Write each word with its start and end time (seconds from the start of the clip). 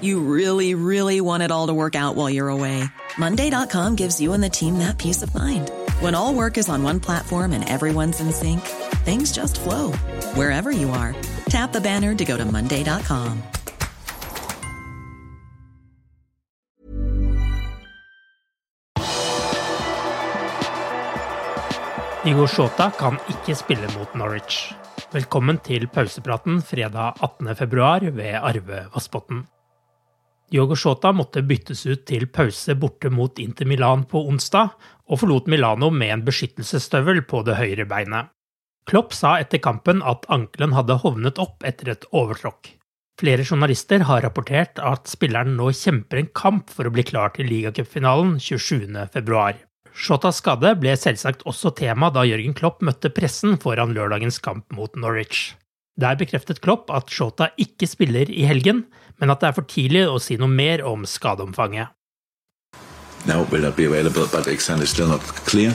You 0.00 0.20
really, 0.20 0.74
really 0.74 1.20
want 1.20 1.42
it 1.42 1.50
all 1.50 1.66
to 1.66 1.74
work 1.74 1.96
out 1.96 2.14
while 2.14 2.30
you're 2.30 2.48
away. 2.48 2.84
Monday.com 3.18 3.96
gives 3.96 4.20
you 4.20 4.32
and 4.32 4.42
the 4.42 4.50
team 4.50 4.78
that 4.78 4.98
peace 4.98 5.22
of 5.22 5.34
mind. 5.34 5.70
When 6.00 6.14
all 6.14 6.34
work 6.34 6.58
is 6.58 6.68
on 6.68 6.82
one 6.82 7.00
platform 7.00 7.52
and 7.52 7.68
everyone's 7.68 8.20
in 8.20 8.30
sync, 8.30 8.60
things 9.04 9.32
just 9.32 9.58
flow 9.58 9.92
wherever 10.34 10.70
you 10.70 10.90
are. 10.90 11.16
Tap 11.48 11.72
the 11.72 11.80
banner 11.80 12.14
to 12.14 12.24
go 12.24 12.36
to 12.36 12.44
Monday.com. 12.44 13.42
Igor 22.28 22.46
Shota 22.46 22.90
kan 22.98 23.16
ikke 23.32 23.54
spille 23.56 23.88
mot 23.96 24.14
Norwich. 24.14 24.74
Velkommen 25.12 25.58
til 25.64 25.88
pausepraten 25.88 26.62
fredag 26.62 27.14
18.2 27.24 28.10
ved 28.12 28.34
Arve 28.36 28.82
Vassbotn. 28.92 29.46
Diogo 30.48 30.76
Shota 30.76 31.12
måtte 31.12 31.42
byttes 31.44 31.84
ut 31.86 32.06
til 32.08 32.24
pause 32.32 32.74
borte 32.80 33.10
mot 33.12 33.38
Inter 33.42 33.68
Milan 33.68 34.06
på 34.08 34.22
onsdag, 34.30 34.72
og 35.08 35.20
forlot 35.20 35.48
Milano 35.48 35.90
med 35.92 36.14
en 36.14 36.24
beskyttelsesstøvel 36.24 37.22
på 37.28 37.42
det 37.44 37.58
høyre 37.60 37.84
beinet. 37.88 38.32
Klopp 38.88 39.12
sa 39.12 39.36
etter 39.36 39.60
kampen 39.60 40.00
at 40.00 40.24
ankelen 40.32 40.72
hadde 40.72 40.96
hovnet 41.02 41.40
opp 41.42 41.64
etter 41.68 41.92
et 41.92 42.08
overtråkk. 42.16 42.72
Flere 43.18 43.44
journalister 43.44 44.04
har 44.08 44.22
rapportert 44.24 44.78
at 44.78 45.10
spilleren 45.10 45.56
nå 45.58 45.72
kjemper 45.74 46.22
en 46.22 46.30
kamp 46.32 46.70
for 46.72 46.88
å 46.88 46.92
bli 46.94 47.04
klar 47.04 47.34
til 47.34 47.50
ligacupfinalen 47.50 48.36
27.2. 48.40 49.46
Shotas 49.98 50.38
skade 50.38 50.76
ble 50.78 50.94
selvsagt 50.96 51.42
også 51.50 51.74
tema 51.76 52.12
da 52.14 52.22
Jørgen 52.28 52.54
Klopp 52.56 52.84
møtte 52.86 53.10
pressen 53.10 53.58
foran 53.60 53.92
lørdagens 53.96 54.38
kamp 54.44 54.70
mot 54.72 54.94
Norwich. 54.96 55.50
Der 55.98 56.14
bekreftet 56.16 56.60
Klopp 56.62 56.92
at 56.94 57.10
Shota 57.10 57.50
ikke 57.58 57.86
spiller 57.90 58.30
i 58.30 58.44
helgen, 58.46 58.84
men 59.18 59.30
at 59.30 59.40
det 59.40 59.48
er 59.48 59.56
for 59.56 59.66
tidlig 59.66 60.04
å 60.06 60.20
si 60.22 60.36
noe 60.38 60.50
mer 60.50 60.84
om 60.86 61.02
skadeomfanget. 61.06 61.90
No, 63.26 63.42
will 63.50 63.62
not 63.62 63.74
be 63.76 63.84
available, 63.84 64.26
but 64.30 64.46
extent 64.46 64.80
is 64.80 64.90
still 64.90 65.08
not 65.08 65.20
clear. 65.44 65.74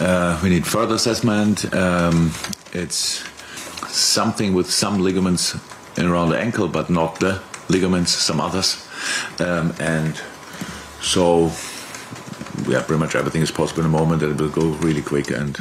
Uh, 0.00 0.38
we 0.42 0.50
need 0.50 0.66
further 0.66 0.94
assessment. 0.94 1.64
Um, 1.74 2.30
it's 2.74 3.24
something 3.88 4.52
with 4.54 4.70
some 4.70 5.02
ligaments 5.02 5.56
around 5.96 6.28
the 6.28 6.38
ankle, 6.38 6.68
but 6.68 6.90
not 6.90 7.18
the 7.20 7.40
ligaments, 7.68 8.12
some 8.12 8.40
others. 8.40 8.86
Um, 9.40 9.72
and 9.80 10.20
so 11.00 11.50
yeah, 12.68 12.82
pretty 12.82 13.00
much 13.00 13.14
everything 13.14 13.42
is 13.42 13.50
possible 13.50 13.80
in 13.80 13.86
a 13.86 13.88
moment, 13.88 14.22
and 14.22 14.32
it 14.32 14.42
will 14.42 14.50
go 14.50 14.68
really 14.86 15.02
quick, 15.02 15.30
and 15.30 15.56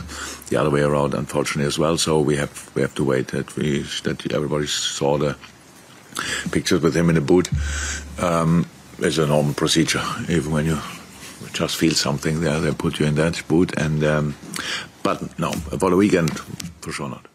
the 0.49 0.57
other 0.57 0.69
way 0.69 0.81
around, 0.81 1.13
unfortunately, 1.13 1.67
as 1.67 1.79
well. 1.79 1.97
So 1.97 2.19
we 2.19 2.35
have 2.37 2.71
we 2.75 2.81
have 2.81 2.93
to 2.95 3.03
wait 3.03 3.27
that 3.29 3.55
we 3.55 3.83
that 4.03 4.33
everybody 4.33 4.67
saw 4.67 5.17
the 5.17 5.35
pictures 6.51 6.81
with 6.81 6.95
him 6.95 7.09
in 7.09 7.15
the 7.15 7.21
boot. 7.21 7.49
Um, 8.19 8.65
it's 8.99 9.17
a 9.17 9.27
normal 9.27 9.53
procedure, 9.53 10.03
even 10.29 10.51
when 10.51 10.65
you 10.65 10.79
just 11.53 11.77
feel 11.77 11.93
something 11.93 12.41
there, 12.41 12.59
they 12.59 12.73
put 12.73 12.99
you 12.99 13.05
in 13.05 13.15
that 13.15 13.47
boot, 13.47 13.77
and 13.77 14.03
um, 14.03 14.35
but 15.03 15.39
no, 15.39 15.51
for 15.51 15.89
the 15.89 15.95
weekend, 15.95 16.39
for 16.81 16.91
sure 16.91 17.09
not. 17.09 17.27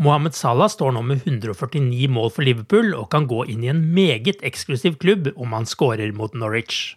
Mohammed 0.00 0.34
Salah 0.34 0.68
står 0.70 0.92
nå 0.94 1.00
med 1.02 1.24
149 1.26 2.06
mål 2.08 2.30
for 2.30 2.46
Liverpool 2.46 2.92
og 2.94 3.08
kan 3.10 3.26
gå 3.26 3.40
inn 3.50 3.64
i 3.64 3.70
en 3.72 3.80
meget 3.94 4.44
eksklusiv 4.46 4.94
klubb 5.02 5.32
om 5.34 5.56
han 5.56 5.66
skårer 5.66 6.12
mot 6.14 6.34
Norwich. 6.38 6.94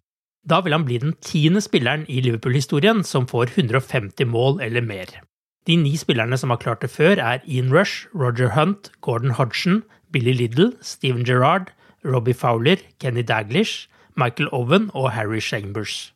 Da 0.50 0.62
vil 0.62 0.74
han 0.74 0.86
bli 0.86 0.98
den 1.02 1.14
tiende 1.22 1.62
spilleren 1.62 2.08
i 2.10 2.22
Liverpool-historien 2.22 3.04
som 3.06 3.28
får 3.30 3.54
150 3.54 4.26
mål 4.26 4.62
eller 4.62 4.82
mer. 4.82 5.22
De 5.70 5.76
ni 5.78 5.94
spillerne 5.98 6.38
som 6.38 6.50
har 6.50 6.58
klart 6.58 6.82
det 6.82 6.90
før, 6.90 7.20
er 7.22 7.44
Ian 7.46 7.70
Rush, 7.74 8.08
Roger 8.18 8.56
Hunt, 8.56 8.90
Gordon 9.02 9.38
Hodgson, 9.38 9.84
Billy 10.12 10.34
Liddle, 10.34 10.72
Steven 10.82 11.26
Gerrard, 11.26 11.70
Robbie 12.04 12.34
Fowler, 12.34 12.82
Kenny 13.00 13.22
Daglish, 13.22 13.88
Michael 14.18 14.50
Owen 14.52 14.90
og 14.94 15.12
Harry 15.12 15.40
Chambers. 15.40 16.14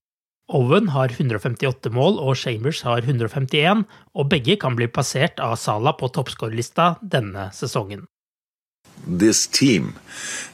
Owen 0.49 0.89
har 0.93 1.09
158 1.09 1.89
mål 1.93 2.17
og 2.21 2.37
Chambers 2.37 2.81
har 2.81 2.97
151, 2.97 3.85
og 4.13 4.29
begge 4.29 4.57
kan 4.61 4.75
bli 4.75 4.87
passert 4.87 5.39
av 5.39 5.55
Salah 5.57 5.95
på 5.97 6.09
toppskårerlista 6.13 6.95
denne 7.01 7.49
sesongen. 7.53 8.05
This 9.05 9.45
team 9.47 9.95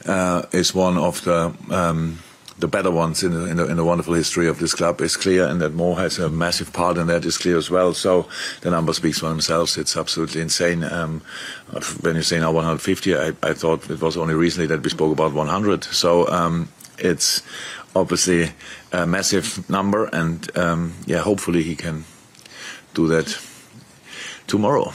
uh, 0.06 0.42
is 0.52 0.74
one 0.74 1.00
of 1.00 1.26
um 1.26 2.18
the 2.58 2.68
better 2.68 2.90
ones 2.90 3.22
in 3.22 3.32
the, 3.32 3.46
in 3.46 3.56
the, 3.56 3.66
in 3.66 3.76
the 3.76 3.84
wonderful 3.84 4.14
history 4.14 4.48
of 4.48 4.58
this 4.58 4.74
club 4.74 5.00
is 5.00 5.16
clear, 5.16 5.46
and 5.46 5.60
that 5.60 5.74
Mo 5.74 5.94
has 5.94 6.18
a 6.18 6.28
massive 6.28 6.72
part 6.72 6.96
in 6.96 7.06
that 7.06 7.24
is 7.24 7.38
clear 7.38 7.56
as 7.56 7.70
well. 7.70 7.94
So 7.94 8.28
the 8.60 8.70
number 8.70 8.92
speaks 8.92 9.18
for 9.18 9.28
themselves. 9.28 9.76
It's 9.76 9.96
absolutely 9.96 10.40
insane. 10.40 10.84
Um, 10.84 11.22
when 12.00 12.16
you 12.16 12.22
say 12.22 12.38
now 12.38 12.52
150, 12.52 13.16
I, 13.16 13.28
I, 13.42 13.54
thought 13.54 13.90
it 13.90 14.00
was 14.00 14.16
only 14.16 14.34
recently 14.34 14.66
that 14.68 14.82
we 14.82 14.90
spoke 14.90 15.12
about 15.12 15.32
100. 15.32 15.84
So 15.84 16.28
um, 16.28 16.68
it's 16.98 17.42
obviously 17.96 18.52
a 18.92 19.06
massive 19.06 19.68
number, 19.68 20.06
and 20.12 20.56
um, 20.56 20.94
yeah, 21.06 21.18
hopefully 21.18 21.62
he 21.62 21.74
can 21.74 22.04
do 22.94 23.08
that 23.08 23.38
tomorrow. 24.46 24.92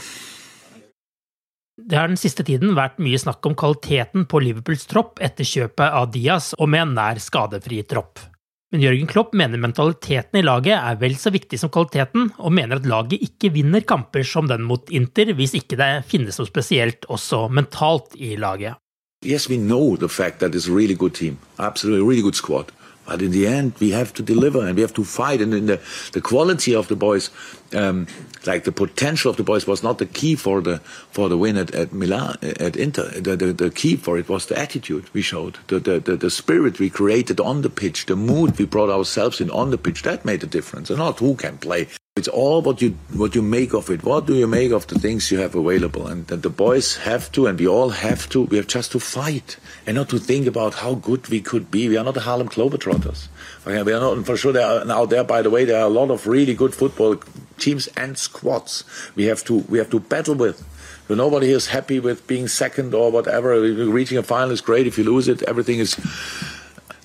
Det 1.88 1.96
har 1.96 2.10
den 2.10 2.20
siste 2.20 2.44
tiden 2.44 2.74
vært 2.76 2.98
mye 3.00 3.16
snakk 3.16 3.46
om 3.48 3.54
kvaliteten 3.56 4.26
på 4.28 4.42
Liverpools 4.44 4.84
tropp 4.90 5.22
etter 5.24 5.46
kjøpet 5.48 5.86
av 5.88 6.10
Diaz 6.12 6.50
og 6.58 6.68
med 6.68 6.84
en 6.84 6.98
nær 6.98 7.20
skadefri 7.22 7.80
tropp. 7.88 8.20
Men 8.68 8.82
Jørgen 8.84 9.08
Klopp 9.08 9.32
mener 9.32 9.60
mentaliteten 9.62 10.36
i 10.36 10.42
laget 10.44 10.76
er 10.76 10.98
vel 11.00 11.14
så 11.16 11.32
viktig 11.32 11.56
som 11.56 11.72
kvaliteten, 11.72 12.26
og 12.36 12.52
mener 12.52 12.76
at 12.76 12.88
laget 12.88 13.24
ikke 13.24 13.48
vinner 13.54 13.80
kamper 13.88 14.26
som 14.28 14.50
den 14.50 14.66
mot 14.68 14.92
Inter 14.92 15.32
hvis 15.32 15.56
ikke 15.56 15.78
det 15.80 15.88
finnes 16.10 16.36
noe 16.36 16.50
spesielt 16.50 17.08
også 17.08 17.46
mentalt 17.48 18.12
i 18.20 18.34
laget. 18.36 18.76
Yes, 19.24 19.48
we 19.48 19.56
know 19.56 19.96
the 19.96 20.12
fact 20.12 20.40
that 20.40 20.54
it's 20.54 20.68
a 20.68 20.74
really 20.76 20.94
good 20.94 21.14
team. 21.14 21.38
Absolutely, 21.58 22.04
a 22.04 22.08
really 22.08 22.32
squad. 22.32 22.68
But 23.08 23.22
in 23.22 23.30
the 23.30 23.46
end, 23.46 23.72
we 23.80 23.90
have 23.92 24.12
to 24.14 24.22
deliver 24.22 24.66
and 24.66 24.76
we 24.76 24.82
have 24.82 24.92
to 24.94 25.04
fight. 25.04 25.40
And 25.40 25.54
in 25.54 25.66
the, 25.66 25.80
the 26.12 26.20
quality 26.20 26.74
of 26.74 26.88
the 26.88 26.96
boys, 26.96 27.30
um, 27.74 28.06
like 28.46 28.64
the 28.64 28.72
potential 28.72 29.30
of 29.30 29.38
the 29.38 29.42
boys, 29.42 29.66
was 29.66 29.82
not 29.82 29.96
the 29.96 30.04
key 30.04 30.36
for 30.36 30.60
the 30.60 30.78
for 31.10 31.30
the 31.30 31.38
win 31.38 31.56
at, 31.56 31.74
at 31.74 31.92
Milan 31.92 32.36
at 32.42 32.76
Inter. 32.76 33.08
The, 33.20 33.34
the, 33.34 33.52
the 33.54 33.70
key 33.70 33.96
for 33.96 34.18
it 34.18 34.28
was 34.28 34.46
the 34.46 34.58
attitude 34.58 35.08
we 35.14 35.22
showed, 35.22 35.56
the, 35.68 35.80
the, 35.80 36.00
the 36.00 36.16
the 36.16 36.30
spirit 36.30 36.78
we 36.78 36.90
created 36.90 37.40
on 37.40 37.62
the 37.62 37.70
pitch, 37.70 38.04
the 38.06 38.16
mood 38.16 38.58
we 38.58 38.66
brought 38.66 38.90
ourselves 38.90 39.40
in 39.40 39.50
on 39.50 39.70
the 39.70 39.78
pitch. 39.78 40.02
That 40.02 40.24
made 40.24 40.44
a 40.44 40.46
difference. 40.46 40.90
And 40.90 40.98
not 40.98 41.18
who 41.18 41.34
can 41.34 41.56
play. 41.56 41.88
It's 42.18 42.28
all 42.28 42.60
what 42.60 42.82
you 42.82 42.98
what 43.14 43.34
you 43.34 43.42
make 43.42 43.72
of 43.72 43.88
it. 43.88 44.02
What 44.02 44.26
do 44.26 44.34
you 44.34 44.46
make 44.46 44.72
of 44.72 44.86
the 44.88 44.98
things 44.98 45.30
you 45.30 45.38
have 45.38 45.54
available? 45.54 46.06
And, 46.06 46.30
and 46.30 46.42
the 46.42 46.50
boys 46.50 46.96
have 46.96 47.30
to, 47.32 47.46
and 47.46 47.58
we 47.58 47.66
all 47.66 47.90
have 47.90 48.28
to. 48.30 48.42
We 48.42 48.56
have 48.58 48.66
just 48.66 48.92
to 48.92 49.00
fight 49.00 49.56
and 49.86 49.96
not 49.96 50.08
to 50.10 50.18
think 50.18 50.46
about 50.46 50.74
how 50.74 50.94
good 50.94 51.28
we 51.28 51.40
could 51.40 51.70
be. 51.70 51.88
We 51.88 51.96
are 51.96 52.04
not 52.04 52.14
the 52.14 52.20
Harlem 52.20 52.48
Globetrotters. 52.48 53.28
Okay, 53.66 53.82
we 53.82 53.92
are 53.92 54.00
not. 54.00 54.26
For 54.26 54.36
sure, 54.36 54.52
there 54.52 54.66
are 54.66 54.90
out 54.90 55.10
there. 55.10 55.24
By 55.24 55.42
the 55.42 55.50
way, 55.50 55.64
there 55.64 55.80
are 55.80 55.86
a 55.86 55.96
lot 56.00 56.10
of 56.10 56.26
really 56.26 56.54
good 56.54 56.74
football 56.74 57.16
teams 57.58 57.86
and 57.96 58.18
squads. 58.18 58.84
We 59.14 59.24
have 59.24 59.44
to 59.44 59.58
we 59.68 59.78
have 59.78 59.90
to 59.90 60.00
battle 60.00 60.34
with. 60.34 60.64
So 61.08 61.14
nobody 61.14 61.50
is 61.50 61.68
happy 61.68 62.00
with 62.00 62.26
being 62.26 62.48
second 62.48 62.94
or 62.94 63.10
whatever. 63.10 63.60
Reaching 63.60 64.18
a 64.18 64.22
final 64.22 64.50
is 64.50 64.60
great. 64.60 64.86
If 64.86 64.98
you 64.98 65.04
lose 65.04 65.26
it, 65.26 65.42
everything 65.44 65.78
is 65.78 65.96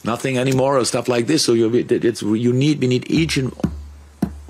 nothing 0.03 0.37
anymore 0.37 0.77
or 0.77 0.85
stuff 0.85 1.07
like 1.07 1.27
this. 1.27 1.45
So 1.45 1.53
you, 1.53 1.73
it's, 1.73 2.21
you 2.21 2.51
need 2.51 2.81
we 2.81 2.87
need 2.87 3.09
each 3.09 3.37
and 3.37 3.53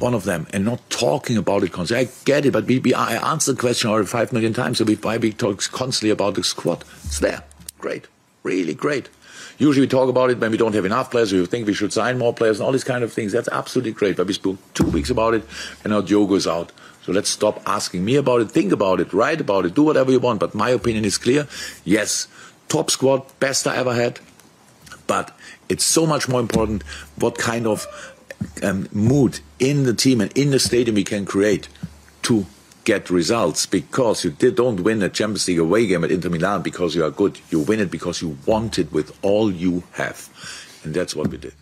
one 0.04 0.14
of 0.14 0.26
them 0.26 0.46
and 0.52 0.66
not 0.66 0.88
talking 0.90 1.38
about 1.38 1.64
it 1.64 1.72
constantly. 1.72 2.08
I 2.08 2.12
get 2.26 2.46
it, 2.46 2.52
but 2.52 2.66
we, 2.66 2.80
we, 2.80 2.94
I 2.94 3.32
answered 3.32 3.56
the 3.56 3.62
question 3.62 3.90
already 3.90 4.08
five 4.08 4.34
million 4.34 4.54
times. 4.54 4.78
So 4.78 4.84
we, 4.84 4.96
why 4.96 5.18
we 5.18 5.32
talk 5.32 5.60
constantly 5.72 6.10
about 6.12 6.36
the 6.36 6.44
squad? 6.44 6.84
It's 7.06 7.20
there. 7.20 7.44
Great. 7.80 8.08
Really 8.44 8.74
great. 8.74 9.10
Usually 9.58 9.86
we 9.86 9.88
talk 9.88 10.10
about 10.10 10.30
it 10.30 10.40
when 10.40 10.52
we 10.52 10.58
don't 10.58 10.76
have 10.76 10.84
enough 10.84 11.10
players, 11.10 11.32
we 11.32 11.46
think 11.46 11.68
we 11.68 11.74
should 11.74 11.94
sign 11.94 12.18
more 12.18 12.34
players 12.34 12.60
and 12.60 12.66
all 12.66 12.74
these 12.74 12.84
kind 12.84 13.04
of 13.04 13.14
things. 13.14 13.32
That's 13.32 13.48
absolutely 13.48 13.94
great. 13.94 14.18
But 14.18 14.28
we 14.28 14.34
spoke 14.34 14.58
two 14.74 14.88
weeks 14.88 15.10
about 15.10 15.36
it 15.36 15.46
and 15.84 15.94
now 15.94 16.02
Diogo 16.02 16.36
is 16.36 16.48
out. 16.48 16.74
So 17.04 17.14
let's 17.14 17.30
stop 17.30 17.62
asking 17.66 18.04
me 18.04 18.18
about 18.18 18.42
it, 18.42 18.52
think 18.52 18.74
about 18.74 19.00
it, 19.00 19.14
write 19.14 19.40
about 19.40 19.66
it, 19.66 19.74
do 19.74 19.84
whatever 19.84 20.12
you 20.12 20.20
want. 20.20 20.42
But 20.42 20.54
my 20.54 20.70
opinion 20.70 21.06
is 21.06 21.18
clear. 21.18 21.48
Yes, 21.86 22.28
top 22.68 22.92
squad, 22.92 23.24
best 23.40 23.68
I 23.68 23.78
ever 23.78 23.94
had. 23.94 24.20
But 25.08 25.38
it's 25.70 25.86
so 25.86 26.06
much 26.06 26.28
more 26.28 26.40
important 26.42 26.84
what 27.18 27.38
kind 27.38 27.68
of 27.68 27.86
um, 28.64 28.88
mood 28.92 29.40
in 29.60 29.84
the 29.84 29.94
team 29.94 30.22
and 30.22 30.32
in 30.38 30.52
the 30.52 30.60
stadium 30.60 30.96
we 30.96 31.04
can 31.04 31.26
create 31.26 31.68
to 32.24 32.46
get 32.84 33.10
results 33.10 33.66
because 33.66 34.24
you 34.24 34.32
did, 34.32 34.56
don't 34.56 34.84
win 34.84 35.02
a 35.02 35.10
Champions 35.10 35.48
League 35.48 35.60
away 35.60 35.88
game 35.88 36.04
at 36.04 36.12
Inter 36.12 36.30
Milan 36.30 36.62
because 36.62 36.96
you 36.96 37.04
are 37.04 37.12
good. 37.12 37.40
You 37.50 37.60
win 37.62 37.80
it 37.80 37.92
because 37.92 38.22
you 38.22 38.38
want 38.46 38.78
it 38.78 38.92
with 38.92 39.12
all 39.22 39.52
you 39.52 39.84
have. 39.94 40.30
And 40.84 40.94
that's 40.94 41.16
what 41.16 41.30
we 41.30 41.38
did. 41.38 41.54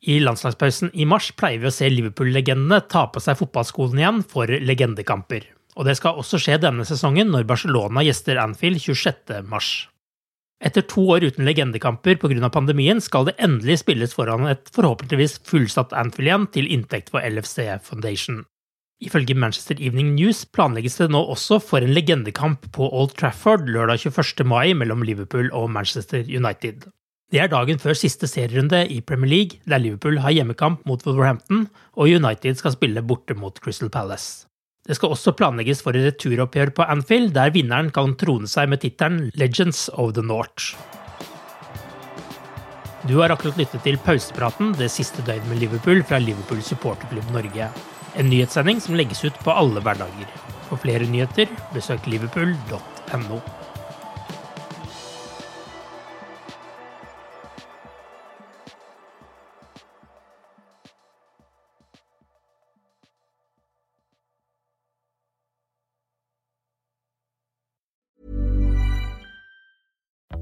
I 0.00 0.16
landslagspausen 0.24 0.94
i 0.96 1.04
mars 1.04 1.28
pleier 1.36 1.60
vi 1.60 1.68
å 1.68 1.74
se 1.74 1.88
Liverpool-legendene 1.92 2.78
ta 2.88 3.04
på 3.12 3.20
seg 3.20 3.36
fotballskolen 3.36 4.00
igjen 4.00 4.22
for 4.24 4.48
legendekamper. 4.48 5.44
Og 5.76 5.84
det 5.86 5.98
skal 5.98 6.16
også 6.20 6.40
skje 6.40 6.56
denne 6.62 6.86
sesongen 6.88 7.28
når 7.32 7.44
Barcelona 7.50 8.04
gjester 8.06 8.40
Anfield 8.40 8.80
26. 8.80 9.52
Etter 10.60 10.84
to 10.84 11.06
år 11.08 11.24
uten 11.24 11.46
legendekamper 11.48 12.18
pga. 12.20 12.48
pandemien 12.52 13.00
skal 13.00 13.24
det 13.24 13.38
endelig 13.40 13.78
spilles 13.80 14.12
foran 14.12 14.46
et 14.46 14.68
forhåpentligvis 14.74 15.40
fullsatt 15.48 15.94
Anfield 15.96 16.28
igjen 16.28 16.46
til 16.52 16.68
inntekt 16.68 17.08
for 17.10 17.24
LFC 17.24 17.80
Foundation. 17.82 18.44
Ifølge 19.00 19.34
Manchester 19.34 19.80
Evening 19.80 20.12
News 20.14 20.44
planlegges 20.44 20.98
det 21.00 21.08
nå 21.08 21.22
også 21.32 21.56
for 21.64 21.80
en 21.80 21.94
legendekamp 21.96 22.68
på 22.76 22.90
Old 22.92 23.16
Trafford 23.16 23.64
lørdag 23.64 24.04
21. 24.04 24.44
mai 24.44 24.74
mellom 24.76 25.00
Liverpool 25.02 25.48
og 25.56 25.70
Manchester 25.72 26.20
United. 26.28 26.84
Det 27.32 27.40
er 27.40 27.48
dagen 27.48 27.78
før 27.80 27.96
siste 27.96 28.28
serierunde 28.28 28.82
i 28.90 29.00
Premier 29.00 29.30
League, 29.30 29.62
der 29.64 29.80
Liverpool 29.80 30.18
har 30.20 30.34
hjemmekamp 30.34 30.84
mot 30.84 31.06
Wolverhampton 31.06 31.68
og 31.96 32.12
United 32.12 32.60
skal 32.60 32.76
spille 32.76 33.00
borte 33.06 33.38
mot 33.38 33.56
Crystal 33.64 33.88
Palace. 33.88 34.49
Det 34.90 34.96
skal 34.98 35.12
også 35.14 35.36
planlegges 35.38 35.84
for 35.86 35.94
et 35.94 36.02
returoppgjør 36.08 36.72
på 36.74 36.82
Anfield, 36.90 37.28
der 37.36 37.52
vinneren 37.54 37.92
kan 37.94 38.16
trone 38.18 38.50
seg 38.50 38.72
med 38.72 38.80
tittelen 38.82 39.28
Legends 39.38 39.84
of 39.94 40.16
the 40.16 40.24
North. 40.26 40.72
Du 43.06 43.20
har 43.20 43.30
akkurat 43.30 43.60
lyttet 43.62 43.84
til 43.86 44.00
pausepraten 44.02 44.74
det 44.80 44.90
siste 44.90 45.22
døgnet 45.22 45.46
med 45.46 45.62
Liverpool 45.62 46.02
fra 46.02 46.18
Liverpool 46.18 46.58
supporterklubb 46.66 47.30
Norge. 47.36 47.70
En 48.18 48.32
nyhetssending 48.34 48.82
som 48.82 48.98
legges 48.98 49.22
ut 49.22 49.38
på 49.46 49.54
alle 49.54 49.78
hverdager. 49.78 50.26
For 50.66 50.82
flere 50.82 51.06
nyheter, 51.06 51.46
besøk 51.70 52.10
liverpool.no. 52.10 53.38